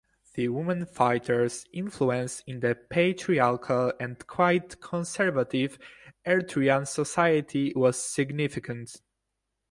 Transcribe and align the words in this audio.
The 0.33 0.47
women 0.47 0.87
fighters' 0.87 1.67
influence 1.71 2.41
in 2.47 2.61
the 2.61 2.73
patriarchal 2.73 3.93
and 3.99 4.17
quite 4.25 4.81
conservative 4.81 5.77
Eritrean 6.25 6.87
society 6.87 7.71
was 7.75 8.01
significant. 8.03 8.99